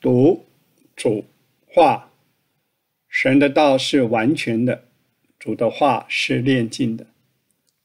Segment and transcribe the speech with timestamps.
[0.00, 0.46] 读、
[0.94, 1.24] 主、
[1.66, 2.10] 话，
[3.08, 4.84] 神的道是完全的，
[5.40, 7.08] 主的话是炼净的。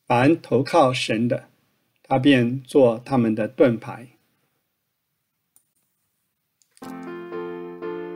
[0.06, 1.50] 凡投靠神的，
[2.04, 4.10] 他便做他们的盾牌。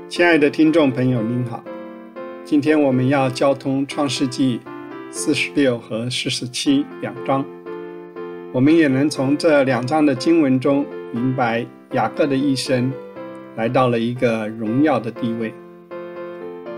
[0.07, 1.63] 亲爱的听众朋友，您好，
[2.45, 4.59] 今天我们要交通创世纪
[5.09, 7.43] 四十六和四十七两章，
[8.53, 12.93] 我们也能从这两章的经文中明白雅各的一生。
[13.57, 15.53] 来到了一个荣耀的地位。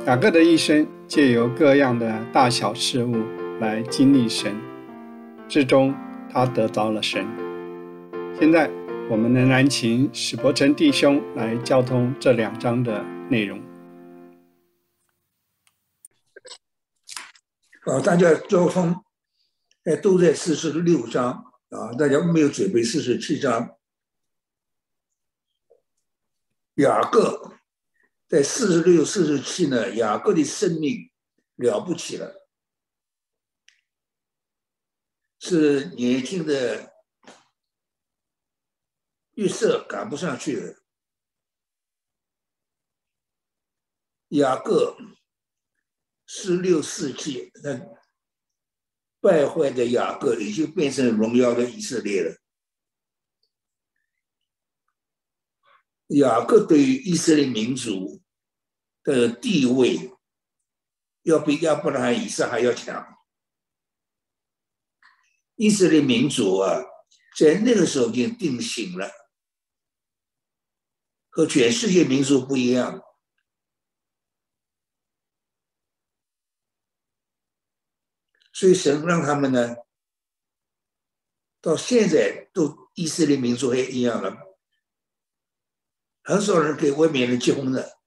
[0.08, 3.17] 雅各的一生借由各样的大小事物
[3.59, 4.55] 来经历神，
[5.48, 5.94] 最终
[6.31, 7.27] 他得着了神。
[8.40, 8.71] 现在
[9.09, 13.59] 我们仍然请史伯成弟兄来交通这两章的内容。
[17.85, 18.96] 啊，大家交通，
[19.84, 21.32] 哎，都在四十六章
[21.70, 23.68] 啊，大家没有准备四十七章。
[26.80, 27.60] 雅各
[28.26, 31.12] 在四十六、四十七呢，雅各的生命
[31.55, 32.48] 了不起了，
[35.40, 36.94] 是年轻的
[39.32, 40.82] 预色赶不上去了。
[44.30, 44.96] 雅各
[46.27, 47.77] 四六四七，那
[49.20, 52.38] 败坏的雅各已经变成荣耀的以色列了。
[56.10, 58.21] 雅各对于以色列民族
[59.04, 60.12] 的地位，
[61.21, 63.18] 要比亚伯拉罕、以撒还要强。
[65.56, 66.81] 以色列民族啊，
[67.38, 69.12] 在那个时候已经定型了，
[71.30, 73.03] 和全世界民族不一样。
[78.52, 79.75] 所以神让他们呢，
[81.62, 84.49] 到现在都以色列民族还一样了。
[86.30, 87.97] 很少人给外面人结婚的，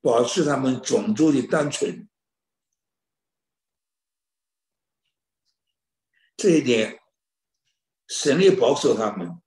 [0.00, 2.08] 保持他们种族的单纯，
[6.36, 7.00] 这一点
[8.08, 9.40] 神力保守他们。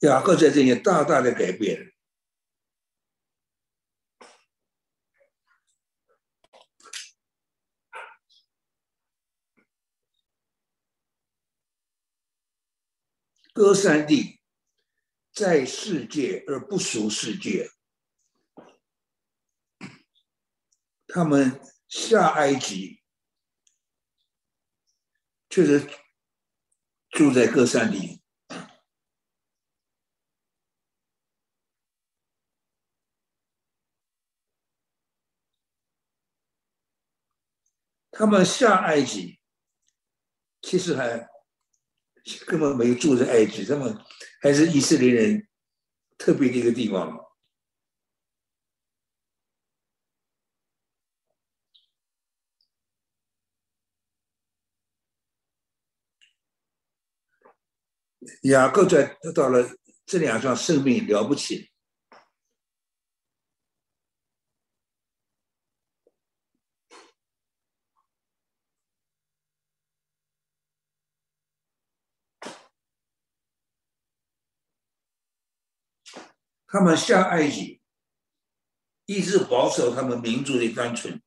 [0.00, 1.94] 雅各在这里大大的改变。
[13.52, 14.40] 歌三地
[15.32, 17.68] 在世界而不属世界，
[21.08, 23.02] 他们下埃及，
[25.48, 25.88] 确实
[27.10, 28.22] 住在歌山地。
[38.12, 39.40] 他们下埃及，
[40.62, 41.28] 其实还。
[42.46, 43.96] 根本没有住在埃及，他们
[44.42, 45.48] 还是以色列人
[46.18, 47.18] 特别的一个地方。
[58.42, 59.66] 雅各在得到了
[60.04, 61.69] 这两桩生命了不起。
[76.72, 77.82] 他们下埃及，
[79.06, 81.20] 一直保守他们民族的单纯。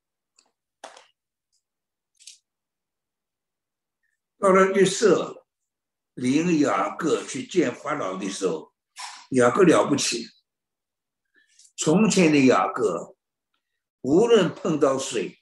[4.39, 5.45] 到了约瑟
[6.13, 8.73] 领雅各去见法老的时候，
[9.31, 10.29] 雅各了不起。
[11.75, 13.17] 从前的雅各，
[13.99, 15.41] 无论碰到水，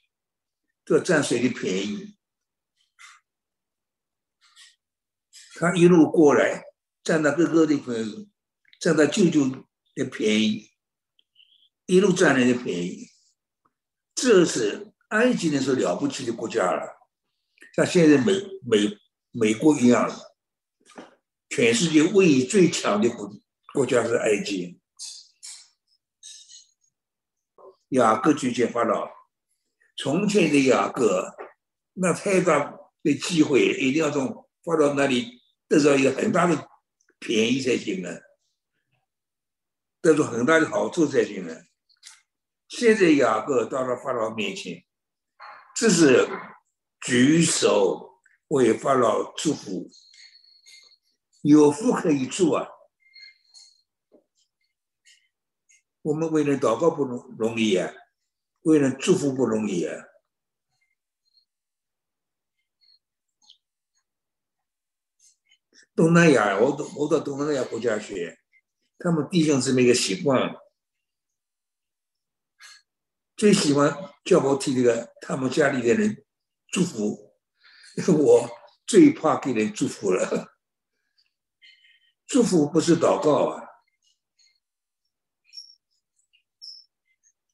[0.84, 2.18] 都占水的便宜。
[5.54, 6.64] 他一路过来，
[7.04, 8.32] 占到哥哥的便宜，
[8.80, 9.68] 占到舅舅。
[9.94, 10.70] 的便宜，
[11.86, 13.08] 一路占来的便宜，
[14.14, 16.96] 这是埃及那时候了不起的国家了，
[17.74, 18.32] 像现在美
[18.64, 18.98] 美
[19.30, 20.10] 美国一样，
[21.50, 23.30] 全世界位移最强的国
[23.74, 24.78] 国家是埃及。
[27.90, 29.06] 雅各去见法老，
[29.98, 31.36] 从前的雅各，
[31.92, 36.66] 那太大的机会，一定要从发到那里得到一个很大的
[37.18, 38.10] 便宜才行啊。
[40.02, 41.68] 得到很大的好处在进来，
[42.68, 44.84] 现在雅各到了法老面前，
[45.76, 46.28] 这是
[47.00, 49.88] 举手为法老祝福，
[51.42, 52.68] 有福可以做啊！
[56.02, 57.94] 我们为人祷告不容容易啊，
[58.62, 60.04] 为人祝福不容易啊。
[65.94, 68.41] 东南亚，我到我到东南亚国家去。
[69.02, 70.54] 他们弟兄姊妹个习惯，
[73.34, 73.92] 最喜欢
[74.24, 76.24] 叫我替这个他们家里的人
[76.68, 77.34] 祝福，
[78.16, 78.48] 我
[78.86, 80.54] 最怕给人祝福了，
[82.28, 83.66] 祝福不是祷告啊，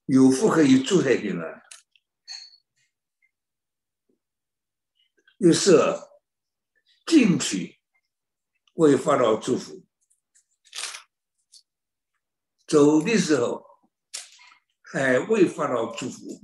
[0.05, 1.63] 有福可以祝才行啊，
[5.39, 5.79] 又是
[7.07, 7.79] 进去。
[8.75, 9.88] 为法老祝福，
[12.69, 13.65] 走的时候
[14.83, 16.43] 还为法老祝福。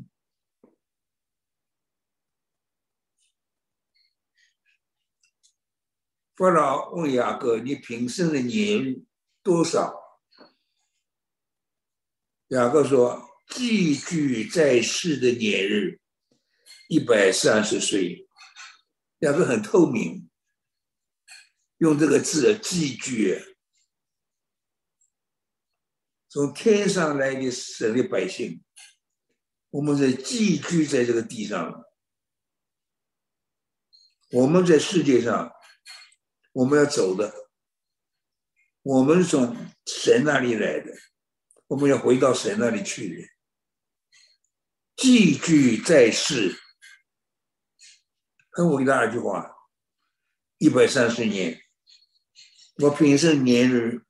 [6.34, 9.04] 法老问雅各：“你平生的年日
[9.42, 9.94] 多少？”
[12.48, 16.00] 雅各说：“寄居在世的年日
[16.88, 18.26] 一百三十岁。”
[19.20, 20.28] 雅各很透明。
[21.78, 23.53] 用这个字寄居，
[26.34, 28.60] 从天上来的神的百姓，
[29.70, 31.84] 我们在寄居在这个地上，
[34.32, 35.52] 我们在世界上，
[36.50, 37.32] 我们要走的，
[38.82, 40.92] 我们从神那里来的，
[41.68, 43.28] 我们要回到神那里去的。
[44.96, 46.60] 寄居在世，
[48.50, 49.54] 很伟大一句话，
[50.58, 51.62] 一百三十年。
[52.78, 54.04] 我平生年日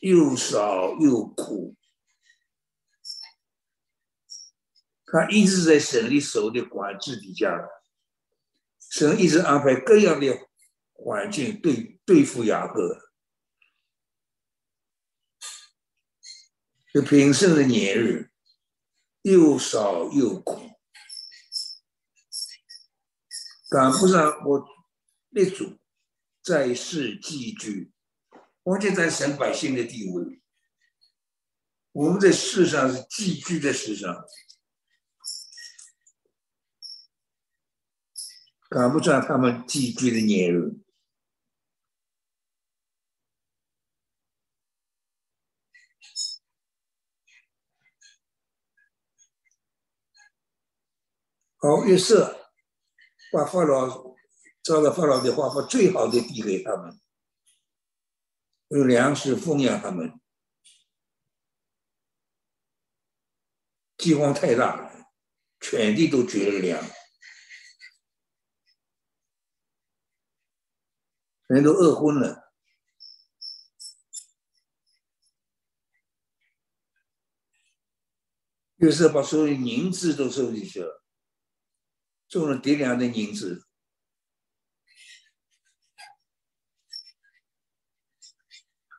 [0.00, 1.76] 又少又苦，
[5.06, 7.68] 他一直在神的手的管制底下，
[8.90, 10.48] 神一直安排各样的
[10.92, 13.10] 环境对对付雅各。
[16.92, 18.30] 这平生的年日
[19.22, 20.60] 又少又苦，
[23.68, 24.66] 赶不上我
[25.30, 25.78] 列祖
[26.42, 27.92] 在世寄居。
[28.68, 30.42] 我就在神百姓的地位，
[31.92, 34.14] 我们在世上是寄居在世上，
[38.68, 40.78] 赶不上他们寄居的年日。
[51.56, 52.50] 好，约瑟
[53.32, 54.14] 把法老
[54.62, 57.00] 照着法老的话，把最好的递给他们。
[58.68, 60.20] 用粮食奉养他们，
[63.96, 65.10] 饥荒太大了，
[65.58, 66.82] 全地都绝了粮，
[71.46, 72.52] 人都饿昏了。
[78.76, 81.02] 于是把所有银子都收进去了，
[82.28, 83.67] 种了叠粮的银子。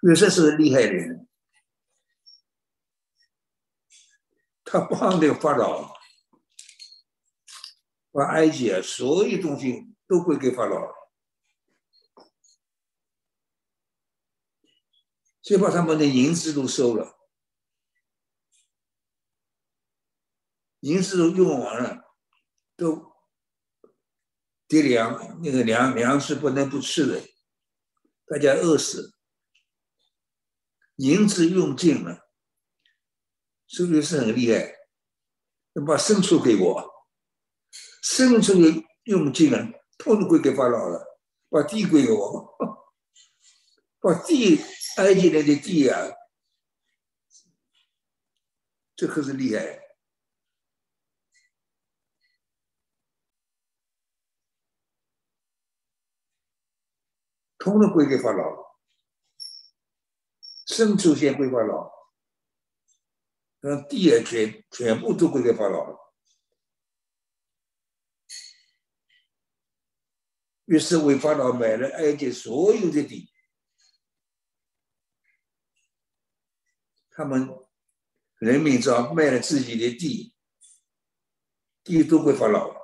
[0.02, 1.28] 约瑟是厉害人，
[4.64, 5.94] 他帮的法老，
[8.12, 10.90] 把埃及啊所有东西都归给法老，
[15.42, 17.18] 就把他们的银子都收了，
[20.80, 22.16] 银子都用完了，
[22.78, 23.12] 都
[24.66, 27.22] 叠粮，那个粮粮食不能不吃的，
[28.28, 29.19] 大家饿死。
[31.00, 32.30] 银子用尽了，
[33.68, 34.76] 是不是很厉害？
[35.74, 37.06] 要把牲畜给我，
[38.04, 39.58] 牲畜用尽了，
[39.98, 42.58] 通通归给法老了，把地归给我，
[44.02, 44.60] 把地
[44.98, 45.96] 埃及人的地啊，
[48.98, 49.80] 这可是厉害，
[57.58, 58.69] 通通归给法老。
[60.70, 61.92] 牲畜先归法老，
[63.62, 65.98] 那地也全全部都归给法老了。
[70.66, 73.32] 于是为法老买了埃及所有的地，
[77.10, 77.50] 他们
[78.38, 80.36] 人民只要卖了自己的地，
[81.84, 82.79] 地都归法老。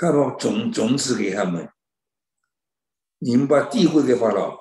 [0.00, 1.70] 他把种种子给他们，
[3.18, 4.56] 你们把地归给法老，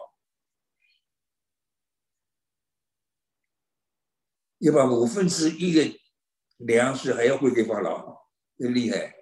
[4.58, 5.98] 要把五分之一的
[6.58, 8.28] 粮食还要归给法老，
[8.58, 9.19] 真厉害。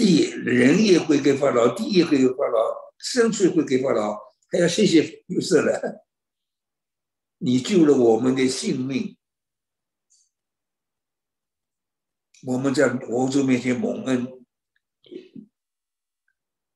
[0.00, 4.18] 地人也会给法老，地也会给法老，牲畜会给法老，
[4.50, 6.06] 还要谢谢约瑟了。
[7.36, 9.18] 你救了我们的性命，
[12.46, 14.26] 我们在王族面前蒙恩，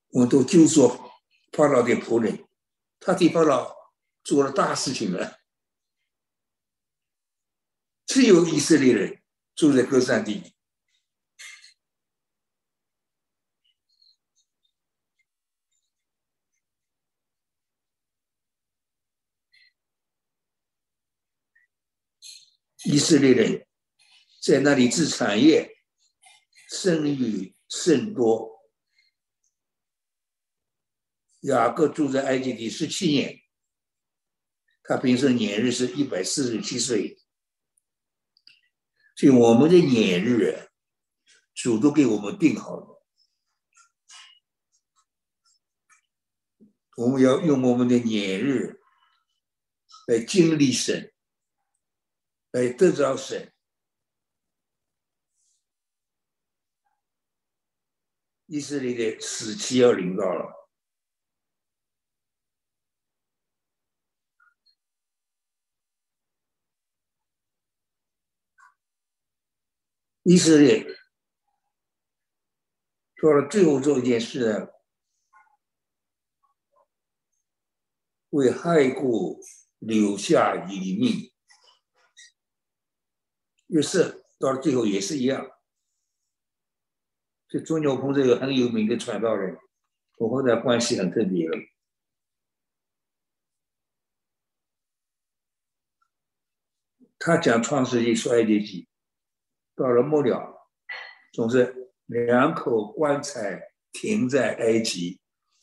[0.09, 0.89] 我都救赎
[1.53, 2.47] 法老的仆人，
[3.01, 3.75] 他替法老
[4.23, 5.39] 做了大事情了。
[8.05, 9.23] 只有以色列人
[9.55, 10.54] 住在歌山地。
[22.85, 23.67] 以色列人
[24.43, 25.79] 在那里置产业，
[26.71, 28.53] 生育甚多。
[31.41, 33.43] 雅各住在埃及第十七年，
[34.83, 37.19] 他平生年日是一百四十七岁。
[39.17, 40.71] 所以我们的年日，
[41.55, 43.07] 主都给我们定好了，
[46.97, 48.83] 我们要用我们的年日
[50.07, 51.14] 来经历神。
[52.55, 53.53] 来得着神，
[58.47, 60.71] 以色列的死期要临到了。
[70.23, 70.87] 以色列
[73.17, 74.69] 做了最后做一件事呢，
[78.31, 79.41] 为害故
[79.81, 81.34] 留下遗命。
[83.75, 85.51] 约瑟到了最后也是一样，
[87.49, 89.59] 这钟牛鹏这个很有名的传道人，
[90.19, 91.57] 我和他关系很特别的。
[97.19, 98.87] 他讲创世纪、衰埃记，
[99.75, 100.69] 到了末了，
[101.33, 105.21] 总是两口棺材停在埃及。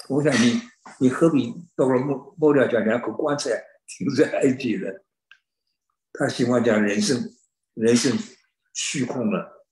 [0.10, 0.60] 我想你，
[1.00, 3.52] 你何必到了末末了讲两口棺材
[3.88, 4.88] 停在埃及呢？
[6.12, 7.38] 他喜欢讲人生。
[7.74, 8.18] 人生
[8.74, 9.66] 虚空了，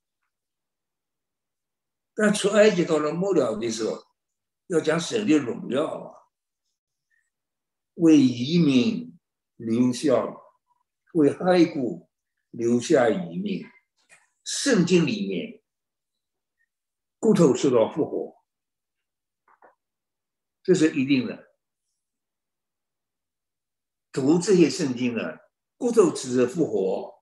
[2.16, 4.04] 但出埃及到了末了的时候，
[4.68, 6.16] 要讲神的荣耀啊，
[7.96, 9.20] 为移民
[9.58, 10.14] 留下，
[11.14, 12.10] 为骸骨
[12.52, 13.68] 留下遗命。
[14.46, 15.62] 圣经里面，
[17.20, 18.44] 骨头受到复活，
[20.64, 21.54] 这是一定的。
[24.12, 25.38] 读这些圣经呢，
[25.78, 27.19] 骨头只是复活。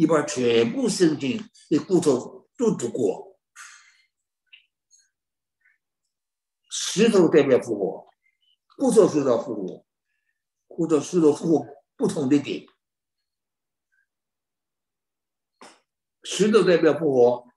[0.00, 1.36] 你把全部圣经
[1.68, 3.36] 的骨头都读过，
[6.70, 8.08] 石头代表复活，
[8.76, 9.84] 骨头受到复活，
[10.68, 12.64] 骨头石头复活不同的点。
[16.22, 17.48] 石头代表复活，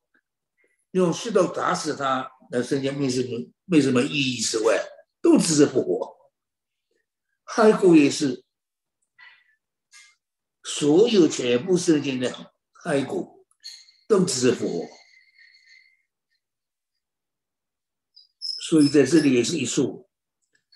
[0.93, 4.83] 用石头砸死他，那圣经没什么没什么意义之外，
[5.21, 6.17] 都只是复活。
[7.45, 8.40] 骸骨也是。
[10.73, 13.45] 所有全部圣经的骸骨
[14.07, 14.89] 都只是复活，
[18.39, 20.09] 所以在这里也是一束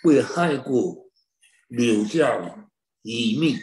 [0.03, 1.11] 为骸骨
[1.69, 2.69] 留下
[3.03, 3.57] 遗命，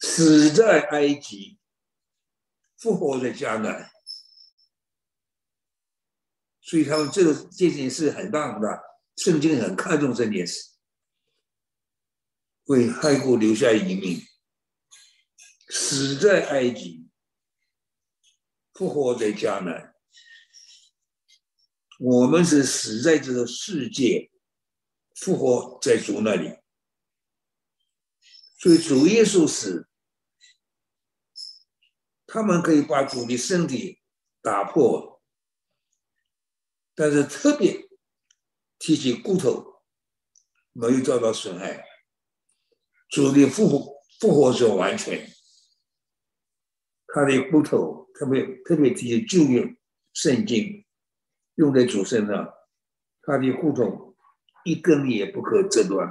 [0.00, 1.58] 死在埃及，
[2.78, 3.90] 复活在迦南，
[6.62, 8.82] 所以他们这个这件事很大很大，
[9.16, 10.75] 圣经很看重这件事。
[12.66, 14.20] 为骸骨留下一命，
[15.68, 17.08] 死在埃及，
[18.72, 19.94] 复活在迦南。
[21.98, 24.30] 我们是死在这个世界，
[25.14, 26.58] 复活在主那里。
[28.58, 29.88] 所以主耶稣死，
[32.26, 34.00] 他们可以把主的身体
[34.42, 35.22] 打破，
[36.96, 37.88] 但是特别
[38.78, 39.84] 提起骨头，
[40.72, 41.95] 没有遭到损害。
[43.08, 45.30] 主的复活复活者完全，
[47.06, 49.76] 他的骨头特别特别提旧约
[50.12, 50.84] 圣经
[51.54, 52.52] 用在主身上，
[53.22, 54.16] 他的骨头
[54.64, 56.10] 一根也不可折断，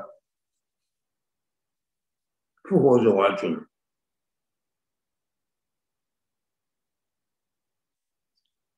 [2.64, 3.68] 复活者完全。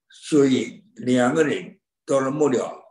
[0.10, 2.84] 所以两个人到了末了，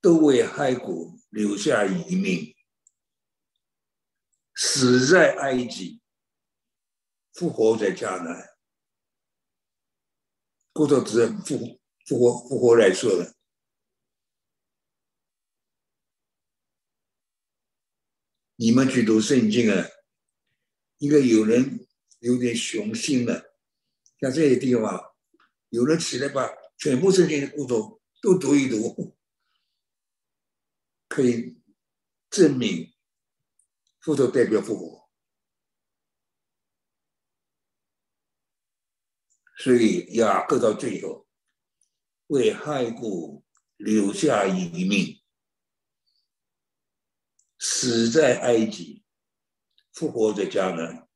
[0.00, 2.55] 都为骸骨留下遗命。
[4.56, 6.00] 死在埃及，
[7.34, 8.56] 复活在迦南。
[10.72, 13.36] 骨头只复复活复活来说的。
[18.56, 19.86] 你们去读圣经啊，
[20.96, 21.86] 应该有人
[22.20, 23.54] 有点雄心的，
[24.18, 25.14] 像这些地方
[25.68, 27.74] 有人起来把全部圣经的故事
[28.22, 29.14] 都读一读，
[31.08, 31.60] 可以
[32.30, 32.95] 证明
[34.06, 35.10] 复仇代表复活。
[39.58, 41.26] 所以雅各到最后
[42.28, 43.44] 为害故
[43.76, 45.20] 留下一命，
[47.58, 49.02] 死在埃及，
[49.92, 51.08] 复活在迦南。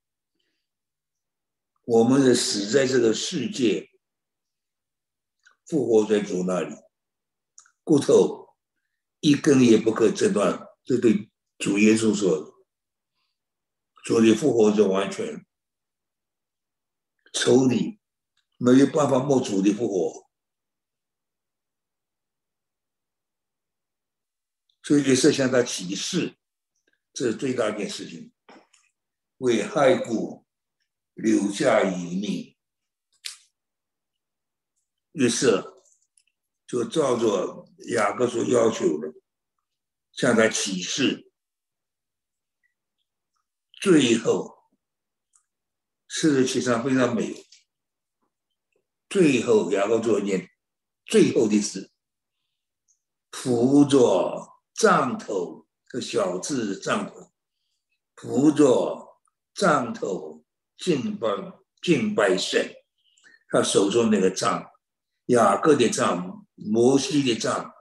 [1.85, 3.89] 我们的死在这个世界，
[5.65, 6.75] 复活在主那里，
[7.85, 8.49] 骨头
[9.21, 10.67] 一根也不可折断。
[10.83, 12.60] 这对主耶稣说，
[14.05, 15.47] 主的复活就完全
[17.33, 17.99] 抽离。
[18.63, 20.31] 没有办法摸主的复活，
[24.83, 26.37] 所以是向他起誓，
[27.15, 28.31] 这是最大一件事情，
[29.39, 30.45] 为害故
[31.15, 32.55] 留下余命。
[35.13, 35.65] 于是
[36.67, 39.11] 就照着雅各所要求的，
[40.13, 41.30] 向他起誓，
[43.81, 44.59] 最后
[46.07, 47.47] 事实其实非常美。
[49.09, 50.51] 最后，雅各做一件
[51.07, 51.91] 最后的事，
[53.33, 57.33] 扶着杖头的小字杖头，
[58.17, 59.19] 扶着
[59.55, 60.45] 杖头
[60.77, 61.29] 敬拜
[61.83, 62.75] 敬拜神。
[63.49, 64.71] 他手中那个杖，
[65.27, 67.73] 雅各的杖，摩西的杖，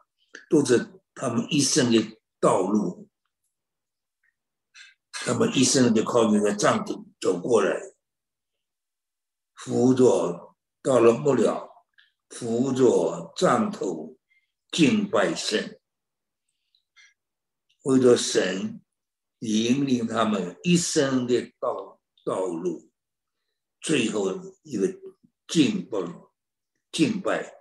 [0.50, 3.10] 都是他们一生的道路。
[5.26, 7.80] 他们一生就靠那个杖头走过来，
[9.56, 10.48] 扶着。
[10.82, 11.70] 到了末了，
[12.30, 14.18] 扶着杖头
[14.72, 15.78] 敬拜神，
[17.84, 18.82] 为了神
[19.40, 22.89] 引领他们一生的道道路，
[23.82, 24.32] 最后
[24.63, 24.88] 一个
[25.50, 26.00] 敬拜
[26.93, 27.54] 敬拜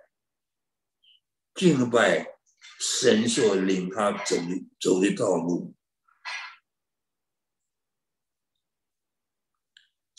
[1.53, 2.39] 敬拜
[2.79, 5.75] 神所领他走的走的道路，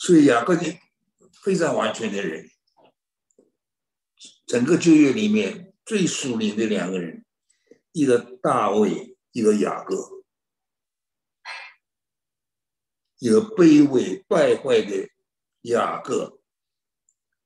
[0.01, 0.65] 所以雅各的
[1.43, 2.49] 非常完全的人。
[4.47, 7.23] 整个旧约里面最属灵的两个人，
[7.91, 10.23] 一个大卫，一个雅各，
[13.19, 15.07] 一个卑微败坏的
[15.61, 16.41] 雅各，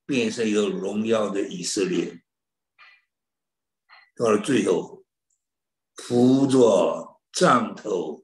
[0.05, 2.23] 变成一个荣耀的以色列。
[4.15, 5.03] 到了最后，
[5.95, 8.23] 扶着杖头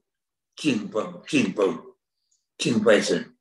[0.56, 1.64] 敬拜、敬拜、
[2.56, 3.31] 敬拜神，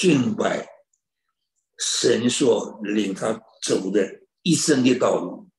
[0.00, 0.66] 敬拜
[1.78, 4.22] 神所领他走的。
[4.42, 5.50] 一生的道路，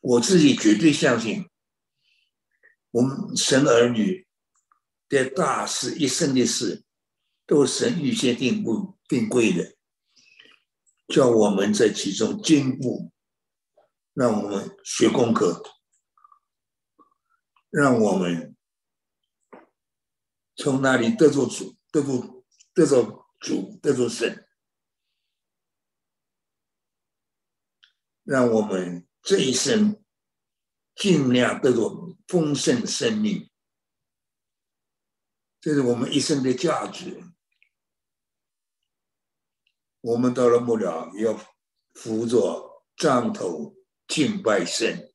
[0.00, 1.50] 我自己绝对相信，
[2.92, 4.24] 我们神儿女
[5.08, 6.84] 的大事、一生的事，
[7.44, 8.76] 都是神预先定规
[9.08, 9.74] 定规的，
[11.08, 13.10] 叫我们在其中进步，
[14.14, 15.60] 让我们学功课，
[17.70, 18.49] 让我们
[20.60, 22.44] 从那里得着主，得着
[22.74, 24.46] 得着主，得着神。
[28.24, 30.04] 让我们这一生
[30.94, 33.50] 尽量得到丰盛生命，
[35.62, 37.24] 这是我们一生的价值。
[40.02, 41.40] 我们到了末了，要
[41.94, 43.74] 扶着杖头
[44.06, 45.10] 敬拜神，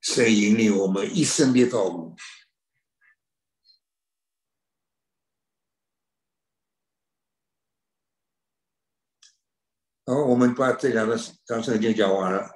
[0.00, 2.16] 神引领我们一生的道路。
[10.08, 12.48] 好，我们把这两个章圣经讲完了。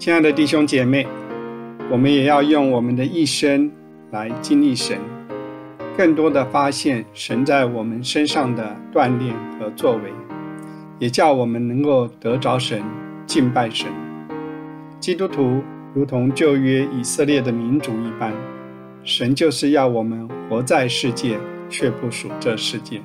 [0.00, 1.06] 亲爱的弟兄姐妹，
[1.88, 3.70] 我们也要用我们的一生
[4.10, 4.98] 来经历神，
[5.96, 10.12] 更多的发现神在我们身上的锻炼和作为，
[10.98, 12.82] 也叫我们能够得着神、
[13.28, 13.86] 敬拜神。
[14.98, 15.62] 基督徒
[15.94, 18.32] 如同旧约以色列的民族一般，
[19.04, 21.38] 神就是要我们活在世界。
[21.68, 23.00] 却不属这世界。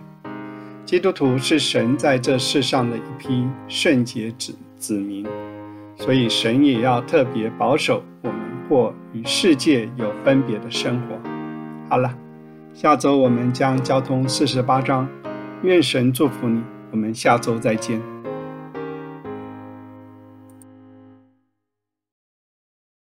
[0.86, 5.26] 基督徒是神在这世上的一批圣洁子子民，
[5.96, 11.18] 所以神也要特别保守我们过与世界有分别的生活。
[11.90, 12.14] 好了，
[12.74, 15.08] 下周我们将交通四十八章，
[15.64, 18.13] 愿神祝福你，我们下周再见。